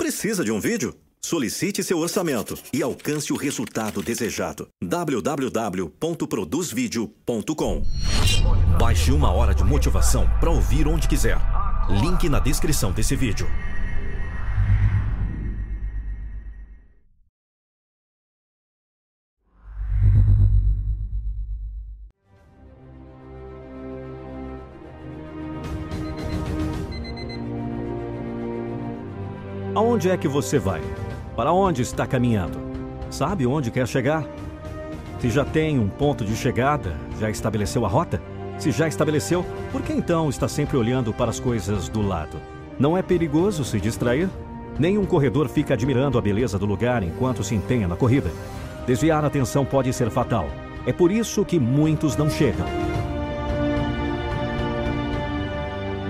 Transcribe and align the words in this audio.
Precisa 0.00 0.42
de 0.42 0.50
um 0.50 0.58
vídeo? 0.58 0.96
Solicite 1.20 1.84
seu 1.84 1.98
orçamento 1.98 2.58
e 2.72 2.82
alcance 2.82 3.34
o 3.34 3.36
resultado 3.36 4.02
desejado. 4.02 4.66
www.produzvideo.com 4.82 7.82
Baixe 8.78 9.12
uma 9.12 9.30
hora 9.30 9.54
de 9.54 9.62
motivação 9.62 10.26
para 10.40 10.48
ouvir 10.48 10.88
onde 10.88 11.06
quiser. 11.06 11.36
Link 12.00 12.30
na 12.30 12.40
descrição 12.40 12.92
desse 12.92 13.14
vídeo. 13.14 13.46
Aonde 29.80 30.10
é 30.10 30.16
que 30.18 30.28
você 30.28 30.58
vai? 30.58 30.82
Para 31.34 31.54
onde 31.54 31.80
está 31.80 32.06
caminhando? 32.06 32.58
Sabe 33.08 33.46
onde 33.46 33.70
quer 33.70 33.88
chegar? 33.88 34.26
Se 35.18 35.30
já 35.30 35.42
tem 35.42 35.78
um 35.78 35.88
ponto 35.88 36.22
de 36.22 36.36
chegada, 36.36 36.94
já 37.18 37.30
estabeleceu 37.30 37.86
a 37.86 37.88
rota? 37.88 38.20
Se 38.58 38.70
já 38.72 38.86
estabeleceu, 38.86 39.42
por 39.72 39.80
que 39.80 39.94
então 39.94 40.28
está 40.28 40.46
sempre 40.46 40.76
olhando 40.76 41.14
para 41.14 41.30
as 41.30 41.40
coisas 41.40 41.88
do 41.88 42.02
lado? 42.02 42.36
Não 42.78 42.94
é 42.94 43.00
perigoso 43.00 43.64
se 43.64 43.80
distrair? 43.80 44.28
Nenhum 44.78 45.06
corredor 45.06 45.48
fica 45.48 45.72
admirando 45.72 46.18
a 46.18 46.20
beleza 46.20 46.58
do 46.58 46.66
lugar 46.66 47.02
enquanto 47.02 47.42
se 47.42 47.54
empenha 47.54 47.88
na 47.88 47.96
corrida. 47.96 48.30
Desviar 48.86 49.24
a 49.24 49.28
atenção 49.28 49.64
pode 49.64 49.90
ser 49.94 50.10
fatal. 50.10 50.46
É 50.84 50.92
por 50.92 51.10
isso 51.10 51.42
que 51.42 51.58
muitos 51.58 52.18
não 52.18 52.28
chegam. 52.28 52.66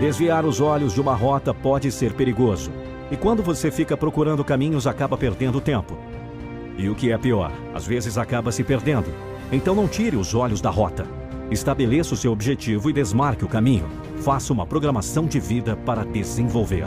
Desviar 0.00 0.44
os 0.44 0.60
olhos 0.60 0.92
de 0.92 1.00
uma 1.00 1.14
rota 1.14 1.54
pode 1.54 1.92
ser 1.92 2.14
perigoso. 2.14 2.79
E 3.10 3.16
quando 3.16 3.42
você 3.42 3.70
fica 3.70 3.96
procurando 3.96 4.44
caminhos, 4.44 4.86
acaba 4.86 5.18
perdendo 5.18 5.60
tempo. 5.60 5.98
E 6.78 6.88
o 6.88 6.94
que 6.94 7.10
é 7.10 7.18
pior, 7.18 7.52
às 7.74 7.84
vezes 7.84 8.16
acaba 8.16 8.52
se 8.52 8.62
perdendo. 8.62 9.12
Então 9.50 9.74
não 9.74 9.88
tire 9.88 10.16
os 10.16 10.34
olhos 10.34 10.60
da 10.60 10.70
rota. 10.70 11.04
Estabeleça 11.50 12.14
o 12.14 12.16
seu 12.16 12.30
objetivo 12.30 12.88
e 12.88 12.92
desmarque 12.92 13.44
o 13.44 13.48
caminho. 13.48 13.88
Faça 14.18 14.52
uma 14.52 14.64
programação 14.64 15.26
de 15.26 15.40
vida 15.40 15.76
para 15.76 16.04
desenvolver. 16.04 16.86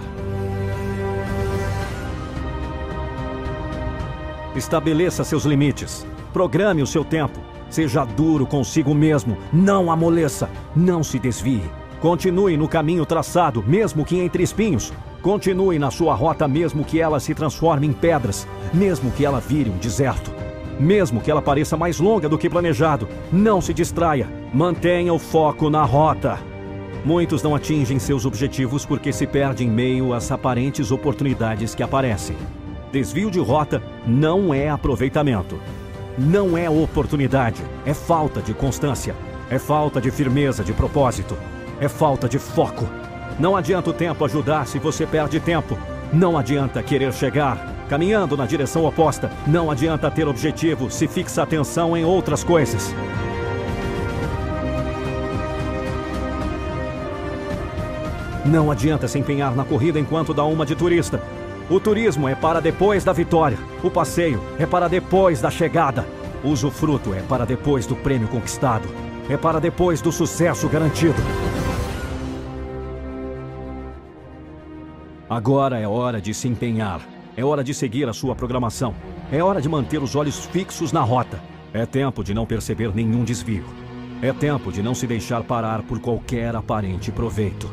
Estabeleça 4.56 5.26
seus 5.26 5.44
limites. 5.44 6.08
Programe 6.32 6.82
o 6.82 6.88
seu 6.88 7.04
tempo. 7.04 7.40
Seja 7.70 8.06
duro 8.06 8.46
consigo 8.46 8.94
mesmo. 8.96 9.38
Não 9.52 9.92
amoleça. 9.92 10.50
Não 10.74 11.04
se 11.04 11.20
desvie. 11.20 11.64
Continue 12.00 12.56
no 12.56 12.68
caminho 12.68 13.06
traçado, 13.06 13.64
mesmo 13.68 14.06
que 14.06 14.20
entre 14.20 14.44
espinhos. 14.44 14.94
Continue 15.24 15.80
na 15.80 15.90
sua 15.90 16.14
rota, 16.14 16.50
mesmo 16.50 16.84
que 16.84 17.00
ela 17.00 17.18
se 17.18 17.34
transforme 17.34 17.88
em 17.88 17.94
pedras, 17.94 18.46
mesmo 18.74 19.10
que 19.10 19.24
ela 19.24 19.40
vire 19.40 19.70
um 19.70 19.78
deserto. 19.78 20.34
Mesmo 20.78 21.22
que 21.22 21.32
ela 21.32 21.42
pareça 21.42 21.78
mais 21.78 21.98
longa 21.98 22.28
do 22.28 22.38
que 22.38 22.50
planejado, 22.50 23.08
não 23.32 23.62
se 23.62 23.74
distraia. 23.74 24.30
Mantenha 24.54 25.14
o 25.14 25.18
foco 25.18 25.70
na 25.70 25.86
rota. 25.86 26.38
Muitos 27.06 27.42
não 27.42 27.56
atingem 27.56 28.00
seus 28.00 28.26
objetivos 28.26 28.86
porque 28.86 29.14
se 29.14 29.26
perdem 29.26 29.70
em 29.70 29.72
meio 29.72 30.14
às 30.14 30.30
aparentes 30.30 30.92
oportunidades 30.92 31.74
que 31.74 31.82
aparecem. 31.82 32.36
Desvio 32.92 33.32
de 33.32 33.40
rota 33.40 33.82
não 34.06 34.54
é 34.54 34.68
aproveitamento. 34.68 35.58
Não 36.18 36.58
é 36.58 36.70
oportunidade, 36.70 37.64
é 37.86 37.94
falta 37.94 38.42
de 38.42 38.54
constância, 38.54 39.16
é 39.50 39.58
falta 39.58 40.02
de 40.02 40.12
firmeza 40.12 40.66
de 40.66 40.74
propósito, 40.74 41.38
é 41.80 41.88
falta 41.88 42.28
de 42.28 42.38
foco. 42.38 43.03
Não 43.40 43.56
adianta 43.56 43.90
o 43.90 43.94
tempo 43.94 44.24
ajudar 44.26 44.68
se 44.68 44.78
você 44.78 45.06
perde 45.06 45.40
tempo. 45.40 45.78
Não 46.12 46.38
adianta 46.38 46.84
querer 46.84 47.12
chegar 47.12 47.74
caminhando 47.90 48.38
na 48.38 48.46
direção 48.46 48.86
oposta. 48.86 49.30
Não 49.46 49.70
adianta 49.70 50.10
ter 50.10 50.28
objetivo 50.28 50.90
se 50.90 51.08
fixa 51.08 51.44
atenção 51.44 51.96
em 51.96 52.04
outras 52.04 52.44
coisas. 52.44 52.94
Não 58.46 58.70
adianta 58.70 59.08
se 59.08 59.18
empenhar 59.18 59.56
na 59.56 59.64
corrida 59.64 60.00
enquanto 60.00 60.34
dá 60.34 60.44
uma 60.44 60.66
de 60.66 60.76
turista. 60.76 61.22
O 61.70 61.80
turismo 61.80 62.28
é 62.28 62.36
para 62.36 62.60
depois 62.60 63.04
da 63.04 63.14
vitória. 63.14 63.58
O 63.82 63.90
passeio 63.90 64.42
é 64.60 64.66
para 64.66 64.88
depois 64.90 65.40
da 65.40 65.50
chegada. 65.50 66.06
O 66.44 66.50
usufruto 66.50 67.14
é 67.14 67.22
para 67.22 67.46
depois 67.46 67.86
do 67.86 67.96
prêmio 67.96 68.28
conquistado. 68.28 68.88
É 69.30 69.38
para 69.38 69.60
depois 69.60 70.02
do 70.02 70.12
sucesso 70.12 70.68
garantido. 70.68 71.22
Agora 75.34 75.80
é 75.80 75.88
hora 75.88 76.22
de 76.22 76.32
se 76.32 76.48
empenhar. 76.48 77.02
É 77.36 77.44
hora 77.44 77.64
de 77.64 77.74
seguir 77.74 78.08
a 78.08 78.14
sua 78.14 78.36
programação. 78.36 78.94
É 79.32 79.44
hora 79.44 79.60
de 79.60 79.68
manter 79.68 80.00
os 80.00 80.16
olhos 80.16 80.46
fixos 80.46 80.92
na 80.92 81.02
rota. 81.02 81.42
É 81.74 81.88
tempo 81.88 82.24
de 82.24 82.36
não 82.36 82.46
perceber 82.46 82.94
nenhum 82.94 83.24
desvio. 83.24 83.66
É 84.22 84.32
tempo 84.32 84.72
de 84.72 84.84
não 84.84 84.94
se 84.94 85.08
deixar 85.08 85.42
parar 85.42 85.82
por 85.82 86.00
qualquer 86.00 86.56
aparente 86.56 87.12
proveito. 87.12 87.68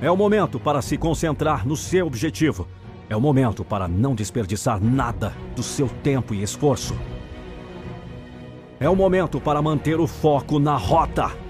É 0.00 0.10
o 0.10 0.16
momento 0.16 0.58
para 0.58 0.80
se 0.80 0.96
concentrar 0.96 1.68
no 1.68 1.76
seu 1.76 2.06
objetivo. 2.06 2.66
É 3.06 3.14
o 3.14 3.20
momento 3.20 3.62
para 3.62 3.86
não 3.86 4.14
desperdiçar 4.14 4.82
nada 4.82 5.34
do 5.54 5.62
seu 5.62 5.90
tempo 6.02 6.32
e 6.32 6.42
esforço. 6.42 6.96
É 8.80 8.88
o 8.88 8.96
momento 8.96 9.38
para 9.38 9.60
manter 9.60 10.00
o 10.00 10.06
foco 10.06 10.58
na 10.58 10.74
rota. 10.74 11.41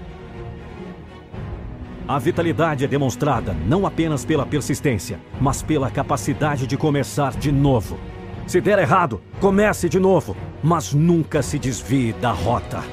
A 2.05 2.19
vitalidade 2.19 2.83
é 2.83 2.87
demonstrada 2.87 3.55
não 3.65 3.85
apenas 3.85 4.25
pela 4.25 4.45
persistência, 4.45 5.19
mas 5.39 5.63
pela 5.63 5.89
capacidade 5.89 6.67
de 6.67 6.75
começar 6.75 7.31
de 7.31 7.49
novo. 7.49 7.97
Se 8.45 8.59
der 8.59 8.77
errado, 8.79 9.21
comece 9.39 9.87
de 9.87 9.99
novo, 9.99 10.35
mas 10.61 10.93
nunca 10.93 11.41
se 11.41 11.57
desvie 11.57 12.11
da 12.13 12.31
rota. 12.31 12.83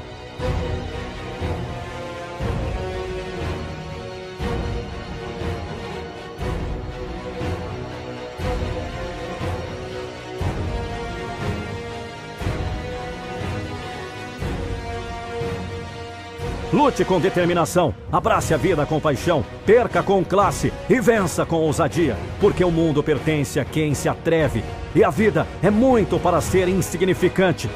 Lute 16.72 17.04
com 17.04 17.18
determinação, 17.18 17.92
abrace 18.12 18.54
a 18.54 18.56
vida 18.56 18.86
com 18.86 19.00
paixão, 19.00 19.44
perca 19.66 20.04
com 20.04 20.24
classe 20.24 20.72
e 20.88 21.00
vença 21.00 21.44
com 21.44 21.56
ousadia, 21.56 22.16
porque 22.40 22.62
o 22.62 22.70
mundo 22.70 23.02
pertence 23.02 23.58
a 23.58 23.64
quem 23.64 23.92
se 23.92 24.08
atreve 24.08 24.62
e 24.94 25.02
a 25.02 25.10
vida 25.10 25.48
é 25.64 25.68
muito 25.68 26.16
para 26.20 26.40
ser 26.40 26.68
insignificante. 26.68 27.68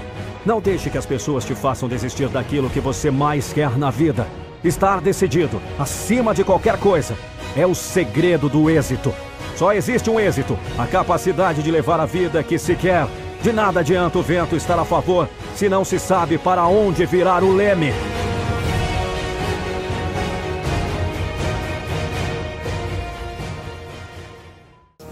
Não 0.46 0.60
deixe 0.60 0.90
que 0.90 0.98
as 0.98 1.06
pessoas 1.06 1.44
te 1.44 1.56
façam 1.56 1.88
desistir 1.88 2.28
daquilo 2.28 2.70
que 2.70 2.78
você 2.78 3.10
mais 3.10 3.52
quer 3.52 3.76
na 3.76 3.90
vida. 3.90 4.28
Estar 4.62 5.00
decidido, 5.00 5.60
acima 5.76 6.32
de 6.32 6.44
qualquer 6.44 6.78
coisa, 6.78 7.16
é 7.56 7.66
o 7.66 7.74
segredo 7.74 8.48
do 8.48 8.70
êxito. 8.70 9.12
Só 9.56 9.72
existe 9.72 10.08
um 10.08 10.20
êxito: 10.20 10.56
a 10.78 10.86
capacidade 10.86 11.64
de 11.64 11.70
levar 11.70 11.98
a 11.98 12.06
vida 12.06 12.44
que 12.44 12.58
se 12.58 12.76
quer. 12.76 13.08
De 13.42 13.52
nada 13.52 13.80
adianta 13.80 14.18
o 14.18 14.22
vento 14.22 14.54
estar 14.54 14.78
a 14.78 14.84
favor 14.84 15.28
se 15.54 15.68
não 15.68 15.84
se 15.84 15.98
sabe 15.98 16.38
para 16.38 16.64
onde 16.66 17.04
virar 17.04 17.42
o 17.42 17.52
leme. 17.52 17.92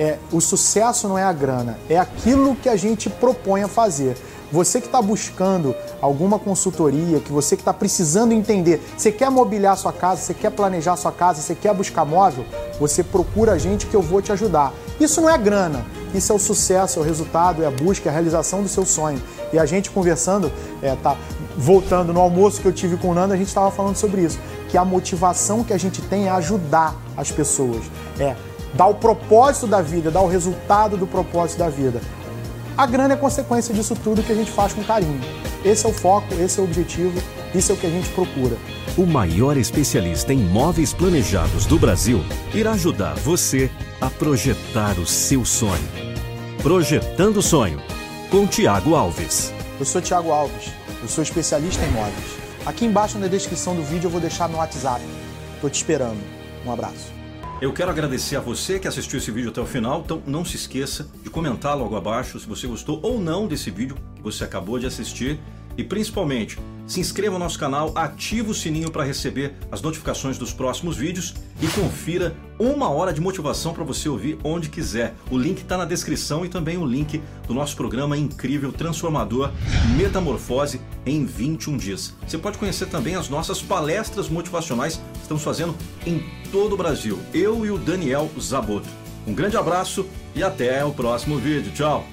É, 0.02 0.18
o 0.32 0.40
sucesso 0.40 1.06
não 1.06 1.16
é 1.16 1.22
a 1.22 1.32
grana, 1.32 1.78
é 1.88 1.96
aquilo 1.96 2.56
que 2.56 2.68
a 2.68 2.74
gente 2.74 3.08
propõe 3.08 3.62
a 3.62 3.68
fazer. 3.68 4.16
Você 4.50 4.80
que 4.80 4.88
está 4.88 5.00
buscando 5.00 5.76
alguma 6.00 6.40
consultoria, 6.40 7.20
que 7.20 7.30
você 7.30 7.54
que 7.54 7.62
está 7.62 7.72
precisando 7.72 8.32
entender, 8.32 8.82
você 8.96 9.12
quer 9.12 9.30
mobiliar 9.30 9.76
sua 9.76 9.92
casa, 9.92 10.20
você 10.20 10.34
quer 10.34 10.50
planejar 10.50 10.96
sua 10.96 11.12
casa, 11.12 11.40
você 11.40 11.54
quer 11.54 11.72
buscar 11.72 12.04
móvel, 12.04 12.44
você 12.80 13.04
procura 13.04 13.52
a 13.52 13.58
gente 13.58 13.86
que 13.86 13.94
eu 13.94 14.02
vou 14.02 14.20
te 14.20 14.32
ajudar. 14.32 14.72
Isso 14.98 15.20
não 15.20 15.30
é 15.30 15.38
grana, 15.38 15.86
isso 16.12 16.32
é 16.32 16.34
o 16.34 16.38
sucesso, 16.38 16.98
é 16.98 17.02
o 17.02 17.04
resultado, 17.04 17.62
é 17.62 17.66
a 17.66 17.70
busca, 17.70 18.08
é 18.08 18.10
a 18.10 18.12
realização 18.12 18.60
do 18.60 18.68
seu 18.68 18.84
sonho. 18.84 19.22
E 19.52 19.58
a 19.58 19.64
gente 19.64 19.88
conversando, 19.88 20.50
é, 20.82 20.96
tá, 20.96 21.16
voltando 21.56 22.12
no 22.12 22.18
almoço 22.18 22.60
que 22.60 22.66
eu 22.66 22.72
tive 22.72 22.96
com 22.96 23.10
o 23.10 23.14
Nando, 23.14 23.34
a 23.34 23.36
gente 23.36 23.46
estava 23.46 23.70
falando 23.70 23.94
sobre 23.94 24.22
isso, 24.22 24.40
que 24.68 24.76
a 24.76 24.84
motivação 24.84 25.62
que 25.62 25.72
a 25.72 25.78
gente 25.78 26.02
tem 26.02 26.26
é 26.26 26.30
ajudar 26.30 26.96
as 27.16 27.30
pessoas, 27.30 27.84
é 28.18 28.34
dar 28.74 28.86
o 28.86 28.94
propósito 28.94 29.66
da 29.66 29.82
vida, 29.82 30.10
dar 30.10 30.22
o 30.22 30.28
resultado 30.28 30.96
do 30.96 31.06
propósito 31.06 31.58
da 31.58 31.68
vida. 31.68 32.00
A 32.76 32.86
grana 32.86 33.14
é 33.14 33.16
consequência 33.16 33.74
disso 33.74 33.94
tudo 33.96 34.22
que 34.22 34.32
a 34.32 34.34
gente 34.34 34.50
faz 34.50 34.72
com 34.72 34.82
carinho. 34.82 35.20
Esse 35.64 35.86
é 35.86 35.88
o 35.88 35.92
foco, 35.92 36.34
esse 36.34 36.58
é 36.58 36.62
o 36.62 36.64
objetivo, 36.64 37.20
isso 37.54 37.72
é 37.72 37.74
o 37.74 37.78
que 37.78 37.86
a 37.86 37.90
gente 37.90 38.08
procura. 38.10 38.56
O 38.96 39.06
maior 39.06 39.56
especialista 39.56 40.32
em 40.32 40.38
móveis 40.38 40.92
planejados 40.92 41.66
do 41.66 41.78
Brasil 41.78 42.24
irá 42.54 42.72
ajudar 42.72 43.14
você 43.14 43.70
a 44.00 44.10
projetar 44.10 44.98
o 44.98 45.06
seu 45.06 45.44
sonho. 45.44 45.88
Projetando 46.62 47.38
o 47.38 47.42
Sonho, 47.42 47.80
com 48.30 48.46
Tiago 48.46 48.94
Alves. 48.94 49.52
Eu 49.78 49.84
sou 49.84 50.00
Tiago 50.00 50.30
Alves, 50.30 50.70
eu 51.02 51.08
sou 51.08 51.22
especialista 51.22 51.84
em 51.84 51.90
móveis. 51.90 52.36
Aqui 52.64 52.84
embaixo 52.84 53.18
na 53.18 53.26
descrição 53.26 53.74
do 53.74 53.82
vídeo 53.82 54.06
eu 54.06 54.10
vou 54.10 54.20
deixar 54.20 54.48
meu 54.48 54.58
WhatsApp. 54.58 55.02
Estou 55.54 55.68
te 55.68 55.76
esperando. 55.76 56.20
Um 56.64 56.72
abraço. 56.72 57.21
Eu 57.62 57.72
quero 57.72 57.92
agradecer 57.92 58.34
a 58.34 58.40
você 58.40 58.76
que 58.80 58.88
assistiu 58.88 59.20
esse 59.20 59.30
vídeo 59.30 59.50
até 59.50 59.60
o 59.60 59.64
final, 59.64 60.02
então 60.04 60.20
não 60.26 60.44
se 60.44 60.56
esqueça 60.56 61.08
de 61.22 61.30
comentar 61.30 61.78
logo 61.78 61.94
abaixo 61.94 62.40
se 62.40 62.44
você 62.44 62.66
gostou 62.66 62.98
ou 63.04 63.20
não 63.20 63.46
desse 63.46 63.70
vídeo 63.70 63.96
que 64.16 64.20
você 64.20 64.42
acabou 64.42 64.80
de 64.80 64.86
assistir 64.86 65.38
e 65.78 65.84
principalmente 65.84 66.58
se 66.88 66.98
inscreva 66.98 67.34
no 67.34 67.44
nosso 67.44 67.60
canal, 67.60 67.92
ative 67.94 68.50
o 68.50 68.54
sininho 68.54 68.90
para 68.90 69.04
receber 69.04 69.54
as 69.70 69.80
notificações 69.80 70.36
dos 70.36 70.52
próximos 70.52 70.96
vídeos 70.96 71.34
e 71.60 71.68
confira 71.68 72.34
uma 72.58 72.90
hora 72.90 73.12
de 73.12 73.20
motivação 73.20 73.72
para 73.72 73.84
você 73.84 74.08
ouvir 74.08 74.38
onde 74.42 74.68
quiser. 74.68 75.14
O 75.30 75.38
link 75.38 75.58
está 75.58 75.78
na 75.78 75.84
descrição 75.84 76.44
e 76.44 76.48
também 76.48 76.76
o 76.76 76.84
link 76.84 77.22
do 77.46 77.54
nosso 77.54 77.76
programa 77.76 78.16
incrível, 78.16 78.72
transformador, 78.72 79.52
Metamorfose 79.96 80.80
em 81.04 81.24
21 81.24 81.76
dias. 81.76 82.14
Você 82.26 82.38
pode 82.38 82.58
conhecer 82.58 82.86
também 82.86 83.14
as 83.14 83.28
nossas 83.28 83.60
palestras 83.62 84.28
motivacionais 84.28 84.96
que 85.14 85.22
estamos 85.22 85.42
fazendo 85.42 85.74
em 86.06 86.22
todo 86.50 86.74
o 86.74 86.76
Brasil. 86.76 87.18
Eu 87.32 87.64
e 87.64 87.70
o 87.70 87.78
Daniel 87.78 88.30
Zaboto. 88.40 88.88
Um 89.26 89.34
grande 89.34 89.56
abraço 89.56 90.06
e 90.34 90.42
até 90.42 90.84
o 90.84 90.92
próximo 90.92 91.38
vídeo. 91.38 91.72
Tchau! 91.72 92.11